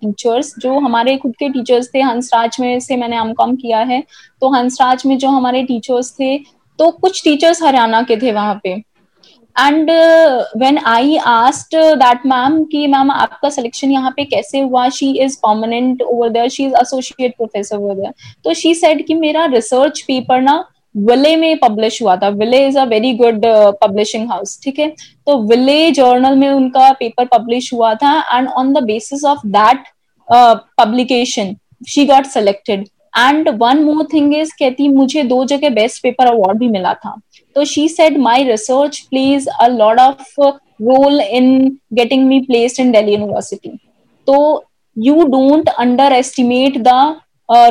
[0.00, 4.02] teachers जो हमारे खुद के टीचर्स थे, हंसराज में से मैंने एम कॉम किया है
[4.40, 6.36] तो हंसराज में जो हमारे टीचर्स थे
[6.78, 8.82] तो कुछ टीचर्स हरियाणा के थे वहाँ पे।
[9.56, 9.90] And
[10.60, 14.88] when I asked that ma'am कि मैम आपका सिलेक्शन यहाँ पे कैसे हुआ?
[14.88, 18.12] She is permanent over there she is associate professor over there
[18.44, 20.64] तो शी सेड कि मेरा रिसर्च पेपर ना
[20.96, 23.46] विले में पब्लिश हुआ था। Wiley is a very good
[23.82, 24.88] publishing house ठीक है?
[25.26, 29.84] तो विले जर्नल में उनका पेपर पब्लिश हुआ था and on the basis of that
[30.78, 31.54] publication
[31.88, 32.86] she got selected
[33.18, 37.14] and one more thing is कहती, मुझे दो जगह बेस्ट पेपर अवार्ड भी मिला था।
[37.56, 42.90] तो she said my research plays a lot of role in getting me placed in
[42.92, 43.70] Delhi university
[44.26, 44.64] तो
[44.96, 45.68] you don't
[46.12, 46.88] underestimate the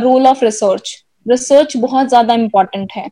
[0.04, 3.10] role of research research बहुत ज़्यादा इम्पोर्टेंट है।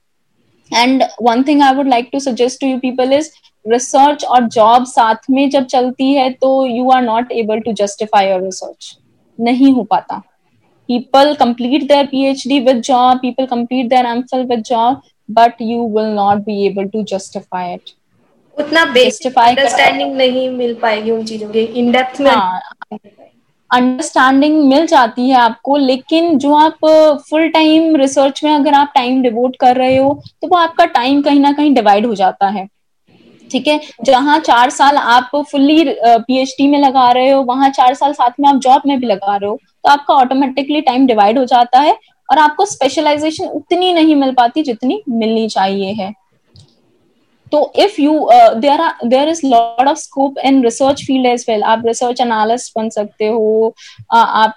[0.72, 3.30] And one thing I would like to suggest to you people is
[3.66, 8.30] research और job साथ में जब चलती है तो you are not able to justify
[8.30, 8.96] your research
[9.40, 10.22] नहीं हो पाता।
[10.90, 16.14] People complete their PhD with job people complete their MPhil with job but you will
[16.16, 17.90] not be able to justify it
[18.58, 22.60] उतना बेसिक अंडरस्टैंडिंग नहीं मिल पाएगी उन चीज़ों के। इन डेप्थ में हाँ,
[23.74, 26.86] अंडरस्टैंडिंग मिल जाती है आपको, लेकिन जो आप
[27.30, 31.22] फुल टाइम रिसर्च में अगर आप टाइम डिवोट कर रहे हो तो वो आपका टाइम
[31.22, 32.68] कहीं ना कहीं डिवाइड हो जाता है।
[33.50, 33.80] ठीक है?
[34.04, 38.50] जहाँ चार साल आप फुल्ली पीएचडी में लगा रहे हो, वहाँ चार साल साथ में
[38.50, 41.98] आप जॉब में भी लगा रहे हो तो आपका ऑटोमेटिकली टाइम डिवाइड हो जाता है
[42.30, 46.14] और आपको स्पेशलाइजेशन उतनी नहीं मिल पाती जितनी मिलनी चाहिए है।
[47.54, 48.14] तो if you
[48.58, 52.72] there are there is lot of scope in research field as well आप रिसर्च एनालिस्ट
[52.78, 53.74] बन सकते हो
[54.14, 54.56] आप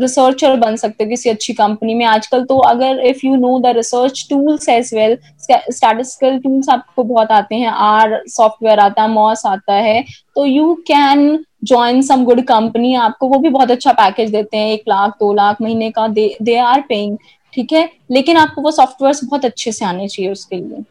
[0.00, 3.58] रिसर्चर uh, बन सकते हो किसी अच्छी कंपनी में। आजकल तो अगर if you know
[3.60, 9.08] the research tools as well statistical tools आपको बहुत आते हैं। आर सॉफ्टवेयर आता है
[9.10, 10.02] मॉस आता है
[10.36, 14.72] तो you can join some good company आपको वो भी बहुत अच्छा पैकेज देते हैं
[14.72, 17.16] एक लाख दो लाख महीने का। दे आर पेइंग
[17.52, 17.88] ठीक है?
[18.10, 20.84] लेकिन आपको वो सॉफ्टवेयर बहुत अच्छे से आने चाहिए उसके लिए।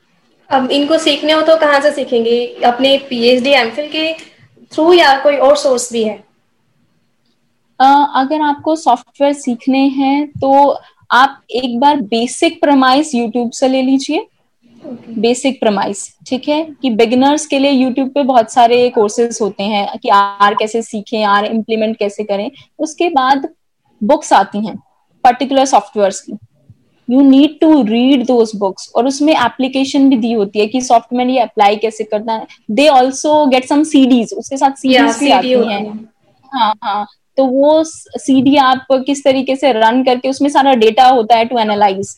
[0.49, 2.45] अब इनको सीखने हो तो कहाँ से सीखेंगे?
[2.65, 4.13] अपने पीएचडी एमफिल के
[4.71, 6.17] थ्रू या कोई और सोर्स भी है?
[7.79, 10.79] uh, अगर आपको सॉफ्टवेयर सीखने हैं तो
[11.11, 14.25] आप एक बार बेसिक प्रमाइस यूट्यूब से ले लीजिए।
[15.09, 16.63] बेसिक प्रमाइस ठीक है?
[16.81, 21.23] कि बिगिनर्स के लिए यूट्यूब पे बहुत सारे कोर्सेज होते हैं कि आर कैसे सीखें
[21.23, 23.47] आर इम्प्लीमेंट कैसे करें। उसके बाद
[24.01, 24.75] बुक्स आती हैं
[25.23, 26.37] पर्टिकुलर सॉफ्टवेयर की।
[27.07, 31.29] You need to read those books और उसमें एप्लीकेशन भी दी होती है कि सॉफ्टवेयर
[31.29, 35.51] ये अप्लाई कैसे करना है। They also get some CDs उसके साथ सीडीज भी आती
[35.51, 36.09] हैं।
[36.51, 37.05] हाँ। हाँ
[37.37, 41.57] तो वो सीडी आप किस तरीके से रन करके उसमें सारा डेटा होता है टू
[41.59, 42.15] एनालाइज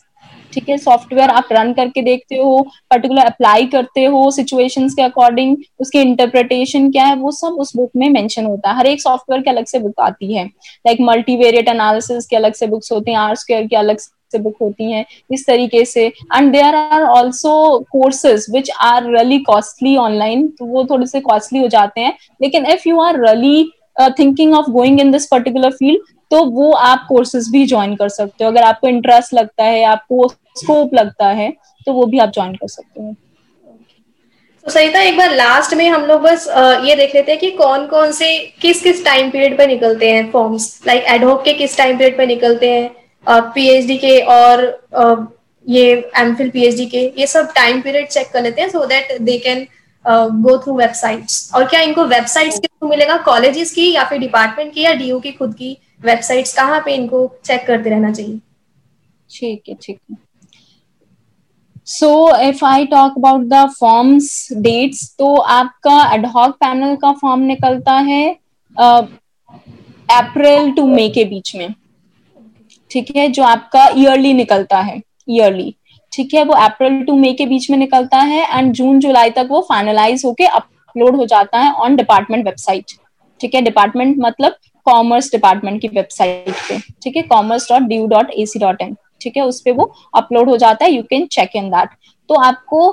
[0.52, 0.76] ठीक है?
[0.78, 6.90] सॉफ्टवेयर आप रन करके देखते हो पर्टिकुलर अप्लाई करते हो सिचुएशंस के अकॉर्डिंग उसके इंटरप्रिटेशन
[6.92, 9.66] क्या है वो सब उस बुक में मेंशन होता है। हर एक सॉफ्टवेयर के अलग
[9.66, 13.66] से बुक आती है। लाइक मल्टीवेरिएट एनालिसिस के अलग से बुक्स होते हैं आर स्क्र
[13.66, 18.70] की अलग से। बुक होती हैं, इस तरीके से। And there are also courses which
[18.80, 23.00] are really costly online तो वो थोड़े से कॉस्टली हो जाते हैं। लेकिन if you
[23.00, 23.70] are really
[24.18, 28.44] thinking of going in this particular field तो वो आप कोर्सेज भी ज्वाइन कर सकते
[28.44, 31.52] हो। अगर आपको इंटरेस्ट लगता है, आपको स्कोप लगता है
[31.86, 33.14] तो वो भी आप ज्वाइन कर सकते हो।
[34.66, 36.46] तो सरिता, एक बार लास्ट में हम लोग बस
[36.84, 40.30] ये देख लेते हैं कि कौन कौन से किस किस टाइम पीरियड पर निकलते हैं
[40.30, 42.90] फॉर्म्स लाइक एडहोक के किस टाइम पीरियड पर निकलते हैं?
[43.26, 44.62] पीएचडी के और
[45.66, 49.20] ये एम फिल पीएचडी के, ये सब टाइम पीरियड चेक कर लेते हैं so that
[49.22, 49.66] they can
[50.42, 53.16] go through websites और क्या इनको वेबसाइट्स के थ्रू मिलेगा?
[53.22, 57.26] कॉलेजेस की या फिर डिपार्टमेंट की या डीयू की खुद की वेबसाइट्स कहाँ पे इनको
[57.44, 58.38] चेक करते रहना चाहिए?
[59.30, 60.16] ठीक है ठीक है।
[61.88, 67.92] So if I talk about the forms dates तो आपका एडहॉक पैनल का फॉर्म निकलता
[68.08, 68.24] है
[70.08, 71.74] अप्रैल टू मई के बीच में।
[72.90, 75.74] ठीक है, जो आपका ईयरली निकलता है ईयरली
[76.12, 79.48] ठीक है, वो अप्रैल टू मई के बीच में निकलता है एंड जून जुलाई तक
[79.50, 82.92] वो फाइनलाइज होके अपलोड हो जाता है ऑन डिपार्टमेंट वेबसाइट
[83.40, 84.54] ठीक है डिपार्टमेंट मतलब
[84.86, 88.96] कॉमर्स डिपार्टमेंट की वेबसाइट पे। ठीक है commerce dot D dot A C dot in
[89.20, 91.88] ठीक है, उस पर वो अपलोड हो जाता है you can check in that
[92.30, 92.88] तो आपको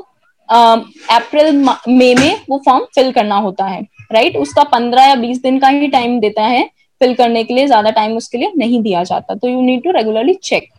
[0.50, 1.56] अप्रैल
[1.90, 3.82] मई में वो फॉर्म फिल करना होता है
[4.12, 4.42] राइट right?
[4.42, 6.70] उसका पंद्रह या बीस दिन का ही टाइम देता है
[7.02, 9.92] फिल करने के लिए ज़्यादा टाइम उसके लिए नहीं दिया जाता। तो you need to
[9.92, 10.70] regularly check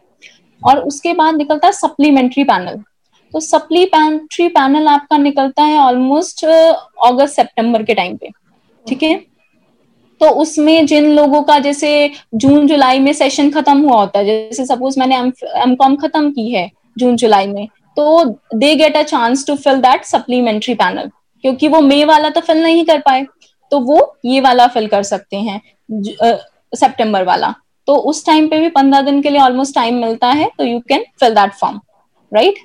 [0.63, 2.83] और उसके बाद निकलता है सप्लीमेंट्री पैनल
[3.35, 8.31] तो सप्लीमेंट्री पैनल आपका निकलता है ऑलमोस्ट अगस्त सितंबर के टाइम पे।
[8.87, 9.15] ठीक है?
[10.21, 14.65] तो उसमें जिन लोगों का जैसे जून जुलाई में सेशन खत्म हुआ होता है, जैसे
[14.67, 18.25] सपोज़ मैंने एम कॉम खत्म की है जून जुलाई में तो
[18.55, 21.11] they get a chance to fill that supplementary panel
[21.45, 23.25] क्योंकि वो मे वाला तो फिल नहीं कर पाए।
[23.73, 25.61] तो वो ये वाला फिल कर सकते हैं
[26.75, 27.55] सितंबर वाला।
[27.89, 30.79] तो उस टाइम पे भी पंद्रह दिन के लिए ऑलमोस्ट टाइम मिलता है तो you
[30.89, 31.81] can fill that form
[32.33, 32.59] right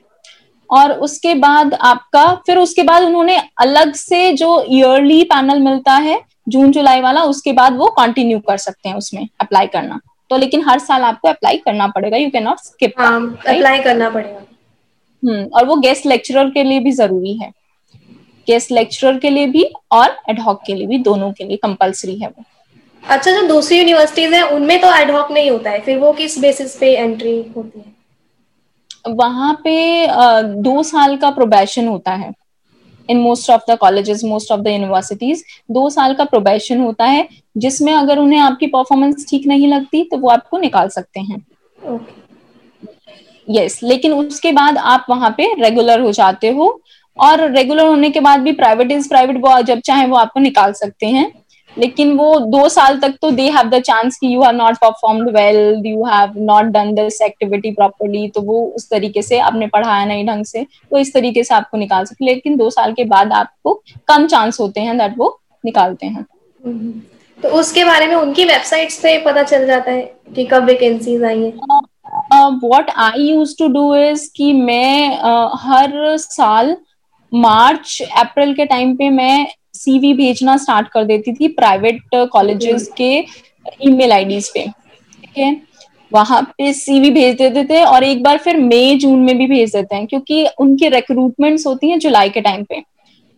[0.70, 6.20] और उसके बाद आपका फिर उसके बाद उन्होंने अलग से जो ईयरली पैनल मिलता है
[6.50, 10.64] जून जुलाई वाला उसके बाद वो कंटिन्यू कर सकते हैं उसमें अप्लाई करना। तो लेकिन
[10.68, 14.40] हर साल आपको अप्लाई करना पड़ेगा you can not skip apply करना पड़ेगा।
[15.24, 17.52] हम्म और वो गेस्ट लेक्चरर के लिए भी ज़रूरी है।
[18.52, 22.28] गेस्ट लेक्चरर के लिए भी और एडहॉक के लिए भी दोनों के लिए कंपलसरी है
[22.28, 22.44] वो।
[23.04, 26.76] अच्छा जो दूसरी यूनिवर्सिटीज है उनमें तो एडहॉक नहीं होता है फिर वो किस बेसिस
[26.76, 27.86] पे एंट्री होती है?
[29.10, 30.08] वहाँ पे
[30.64, 32.32] दो साल का प्रोबेशन होता है।
[33.10, 37.28] In most of the colleges most of the universities दो साल का प्रोबेशन होता है
[37.58, 41.92] जिसमें अगर उन्हें आपकी परफॉर्मेंस ठीक नहीं लगती तो वो आपको निकाल सकते हैं। Yes
[41.92, 42.16] okay.
[43.48, 46.81] yes, लेकिन उसके बाद आप वहाँ पे रेगुलर हो जाते हो
[47.18, 50.74] और रेगुलर होने के बाद भी प्राइवेट इज़ प्राइवेट वो जब चाहे वो आपको निकाल
[50.74, 51.32] सकते हैं।
[51.78, 55.30] लेकिन वो दो साल तक तो दे हैव द चांस कि you have not performed
[55.36, 60.06] well you have not done this activity properly तो वो उस तरीके से आपने पढ़ाया
[60.06, 63.34] नहीं ढंग से तो इस तरीके से आपको निकाल सकते लेकिन दो साल के बाद
[63.34, 63.74] आपको
[64.08, 66.26] कम चांस होते हैं दैट वो निकालते हैं।
[67.40, 70.02] तो उसके बारे में उनकी वेबसाइट्स पे पता चल जाता है
[70.36, 71.52] कि कब वैकेंसीज आई है।
[72.34, 76.76] What I use to do is कि मैं uh, हर साल
[77.32, 82.00] मार्च अप्रैल के टाइम पे मैं सीवी भेजना स्टार्ट कर देती थी प्राइवेट
[82.32, 83.14] कॉलेजेस के
[83.88, 85.62] ईमेल आईडीज पे ठीक है?
[86.12, 89.76] वहाँ पे सीवी भेज देते थे और एक बार फिर मई जून में भी भेज
[89.76, 92.82] देते हैं क्योंकि उनकी रिक्रूटमेंट्स होती हैं जुलाई के टाइम पे।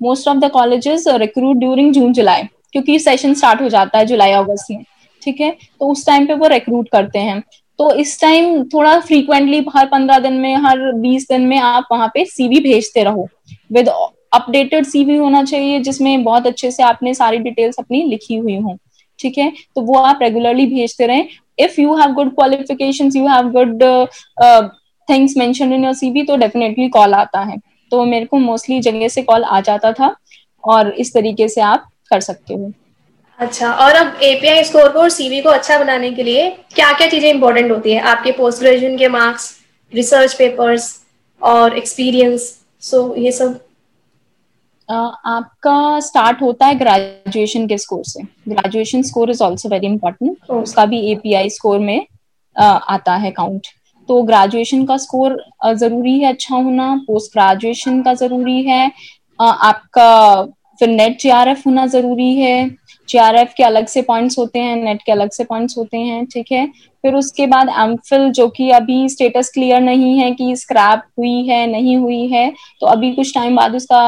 [0.02, 4.32] Most of the colleges recruit during June July क्योंकि सेशन स्टार्ट हो जाता है जुलाई
[4.32, 4.84] अगस्त में
[5.22, 5.52] ठीक है?
[5.80, 7.42] तो उस टाइम पे वो रिक्रूट करते हैं।
[7.80, 12.08] तो इस टाइम थोड़ा फ्रीक्वेंटली हर पंद्रह दिन में हर बीस दिन में आप वहाँ
[12.14, 13.28] पे सीवी भेजते रहो।
[13.74, 18.56] विद अपडेटेड सीवी होना चाहिए, जिसमें बहुत अच्छे से आपने सारी डिटेल्स अपनी लिखी हुई
[18.58, 18.78] हो।
[19.20, 19.52] ठीक है?
[19.76, 21.28] तो वो आप रेगुलरली भेजते रहें।
[21.60, 23.84] If you have good qualification you have good
[25.08, 27.58] things mention in your CV तो डेफिनेटली कॉल आता है।
[27.92, 30.16] तो मेरे को मोस्टली जगह से कॉल आ जाता था
[30.64, 32.72] और इस तरीके से आप कर सकते हो।
[33.40, 37.08] अच्छा और अब एपीआई स्कोर को और सीवी को अच्छा बनाने के लिए क्या क्या
[37.08, 38.00] चीज़ें इंपॉर्टेंट होती है?
[38.02, 39.50] आपके पोस्ट ग्रेजुएशन के मार्क्स
[39.94, 40.92] रिसर्च पेपर्स
[41.42, 42.52] और एक्सपीरियंस
[42.84, 43.60] सो ये सब?
[44.90, 48.24] आपका स्टार्ट होता है ग्रेजुएशन के स्कोर से.
[48.48, 53.68] Graduation score is also very important उसका भी एपीआई स्कोर में uh, आता है काउंट
[54.10, 55.38] तो ग्रेजुएशन का स्कोर
[55.74, 56.96] ज़रूरी है अच्छा होना?
[57.08, 58.92] पोस्ट ग्रेजुएशन का ज़रूरी है?
[59.42, 60.44] uh, आपका
[60.80, 62.70] फिर नेट जी होना ज़रूरी है?
[63.10, 66.52] जे के अलग से पॉइंट्स होते हैं नेट के अलग से पॉइंट्स होते हैं, ठीक
[66.52, 66.66] है?
[67.04, 71.66] फिर उसके बाद एमफिल जो कि अभी स्टेटस क्लियर नहीं है कि स्क्रैप हुई है,
[71.68, 74.02] नहीं हुई है तो अभी कुछ टाइम बाद उसका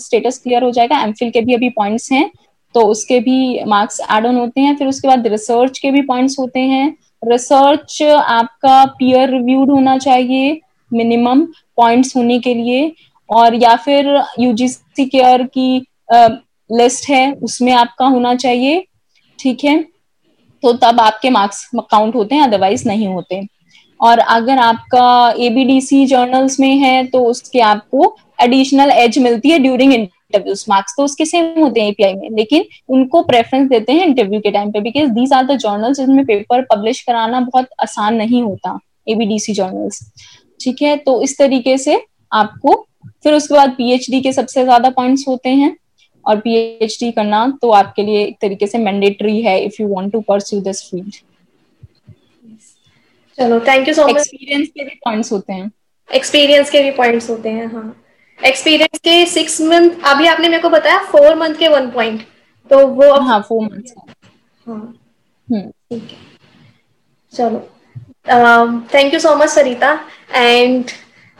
[0.00, 2.30] स्टेटस क्लियर हो जाएगा। एमफिल के भी अभी पॉइंट्स हैं
[2.74, 6.38] तो उसके भी मार्क्स एड ऑन होते हैं। फिर उसके बाद रिसर्च के भी पॉइंट्स
[6.38, 6.88] होते हैं।
[7.22, 10.60] रिसर्च आपका पीयर रिव्यूड होना चाहिए
[10.90, 11.44] मिनिमम
[11.76, 12.92] पॉइंट्स होने के लिए।
[13.28, 14.06] और या फिर
[14.40, 15.78] यूजीसी केयर की
[16.72, 18.84] लिस्ट है, उसमें आपका होना चाहिए,
[19.38, 19.82] ठीक है?
[20.62, 23.40] तो तब आपके मार्क्स काउंट होते हैं अदरवाइज़ नहीं होते।
[24.00, 29.92] और अगर आपका एबीडीसी जर्नल्स में है तो उसके आपको एडिशनल एज मिलती है ड्यूरिंग
[29.94, 34.40] इंटरव्यूज़ मार्क्स तो उसके सेम होते हैं एपीआई में, लेकिन उनको प्रेफरेंस देते हैं इंटरव्यू
[34.40, 38.42] के टाइम पे because these are the journals जिसमें पेपर पब्लिश कराना बहुत आसान नहीं
[38.42, 40.00] होता एबीडीसी जर्नल्स
[40.60, 40.96] ठीक है?
[40.96, 42.00] तो इस तरीके से
[42.32, 42.74] आपको,
[43.24, 45.76] फिर उसके बाद पीएचडी के सबसे ज़्यादा पॉइंट्स होते हैं।
[46.24, 50.20] और पीएचडी करना तो आपके लिए एक तरीके से मैंडेटरी है if you want to
[50.28, 51.14] pursue this field
[53.38, 55.70] चलो thank you so much experience के भी पॉइंट्स होते हैं।
[56.10, 57.84] एक्सपीरियंस के भी पॉइंट्स होते हैं हाँ।
[58.40, 62.22] एक्सपीरियंस के सिक्स मंथ अभी आपने मेरे को बताया फोर मंथ के वन पॉइंट
[62.70, 63.94] तो वो अब हाँ फोर मंथ
[64.66, 64.76] हाँ।
[65.48, 66.18] हम्म। ठीक है।
[67.34, 67.58] चलो।
[68.94, 69.92] Thank you so much Sarita.
[70.34, 70.90] And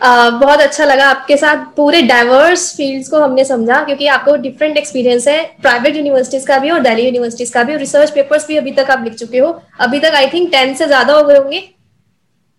[0.03, 5.29] बहुत अच्छा लगा आपके साथ। पूरे डाइवर्स फील्ड्स को हमने समझा क्योंकि आपको डिफरेंट एक्सपीरियंस
[5.29, 8.73] है। प्राइवेट यूनिवर्सिटीज का भी और दिल्ली यूनिवर्सिटीज का भी और रिसर्च पेपर्स भी अभी
[8.73, 11.59] तक आप लिख चुके हो। अभी तक आई थिंक टेन से ज़्यादा हो गए होंगे।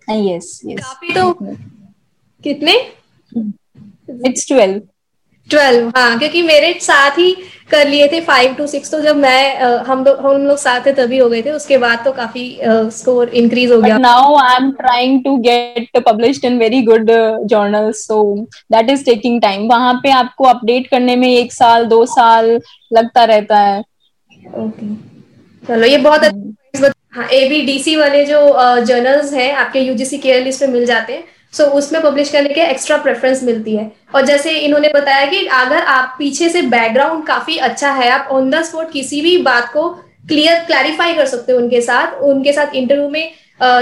[0.08, 1.32] यस यस काफ़ी तो
[2.44, 2.74] कितने?
[4.28, 4.82] इट्स ट्वेल्व
[5.50, 7.32] ट्वेल्व हाँ क्योंकि मेरे साथ ही
[7.72, 10.92] कर लिए थे फाइव टू सिक्स तो जब मैं हम लोग हम लोग साथ थे
[10.94, 12.46] तभी हो गए थे उसके बाद तो काफ़ी
[12.98, 18.04] स्कोर इंक्रीज हो गया। now I'm trying to get published in very good uh, journals,
[18.06, 19.68] so that is taking time.
[19.70, 22.50] वहाँ पे आपको अपडेट करने में एक साल दो साल
[22.94, 23.80] लगता रहता है।
[24.60, 24.94] ओके
[25.64, 28.40] चलो ये बहुत अच्छा हाँ एबीडीसी वाले जो
[28.86, 31.24] जर्नल्स हैं आपके यूजीसी केयर लिस्ट पे मिल जाते हैं।
[31.54, 35.84] सो उसमें पब्लिश करने के एक्स्ट्रा प्रेफरेंस मिलती है। और जैसे इन्होंने बताया कि अगर
[35.90, 39.90] आप पीछे से बैकग्राउंड काफ़ी अच्छा है आप ऑन द स्पॉट किसी भी बात को
[40.28, 43.32] क्लियर क्लैरिफाई कर सकते हो उनके साथ। उनके साथ इंटरव्यू में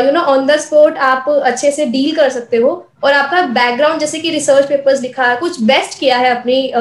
[0.06, 2.72] you know on the spot आप अच्छे से डील कर सकते हो।
[3.04, 6.72] और आपका बैकग्राउंड जैसे कि रिसर्च पेपर्स लिखा है कुछ बेस्ट किया है अपनी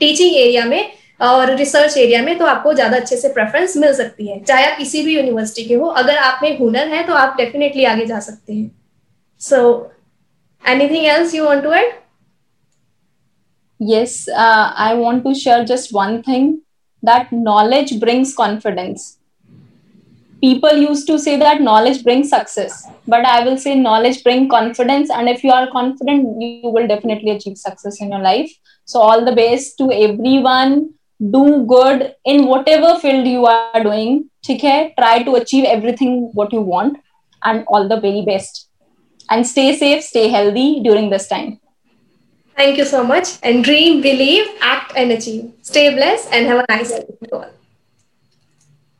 [0.00, 0.90] टीचिंग uh, एरिया में
[1.20, 4.76] और रिसर्च एरिया में तो आपको ज़्यादा अच्छे से प्रेफरेंस मिल सकती है। चाहे आप
[4.78, 8.20] किसी भी यूनिवर्सिटी के हो अगर आप में हुनर है तो आप डेफिनेटली आगे जा
[8.20, 8.70] सकते हैं।
[9.40, 9.90] सो
[10.64, 11.94] Anything else you want to add?
[13.78, 16.62] Yes, uh, I want to share just one thing
[17.02, 19.18] that knowledge brings confidence.
[20.40, 25.10] People used to say that knowledge brings success, but I will say knowledge brings confidence.
[25.10, 28.50] And if you are confident, you will definitely achieve success in your life.
[28.84, 30.90] So, all the best to everyone.
[31.32, 34.30] Do good in whatever field you are doing.
[34.48, 36.98] Okay, Try to achieve everything what you want,
[37.42, 38.67] and all the very best
[39.30, 41.60] and stay safe, stay healthy during this time.
[42.56, 43.38] Thank you so much.
[43.42, 45.52] And dream, believe, act, and achieve.
[45.62, 47.50] Stay blessed and have a nice day to all.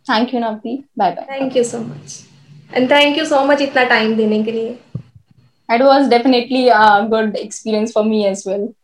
[0.06, 0.84] Thank you, Navdi.
[0.96, 1.26] Bye bye.
[1.26, 2.22] Thank you so much.
[2.72, 4.78] And thank you so much itna time dene ke liye.
[5.70, 8.74] It was definitely a good experience for me as well.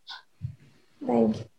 [1.07, 1.54] Thank you.